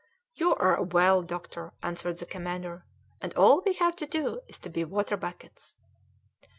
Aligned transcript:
"You 0.33 0.55
are 0.55 0.75
a 0.75 0.81
well, 0.81 1.21
doctor," 1.21 1.73
answered 1.83 2.17
the 2.17 2.25
commander, 2.25 2.87
"and 3.21 3.35
all 3.35 3.61
we 3.63 3.73
have 3.73 3.95
to 3.97 4.07
do 4.07 4.41
is 4.47 4.57
to 4.61 4.69
be 4.71 4.83
water 4.83 5.15
buckets." 5.15 5.75